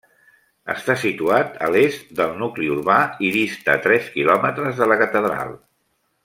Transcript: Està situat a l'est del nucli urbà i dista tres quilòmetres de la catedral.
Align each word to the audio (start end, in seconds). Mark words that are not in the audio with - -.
Està 0.73 0.93
situat 1.01 1.59
a 1.65 1.69
l'est 1.75 2.09
del 2.21 2.33
nucli 2.39 2.71
urbà 2.77 2.97
i 3.27 3.31
dista 3.37 3.77
tres 3.87 4.09
quilòmetres 4.17 4.81
de 4.83 4.89
la 4.95 4.99
catedral. 5.05 5.55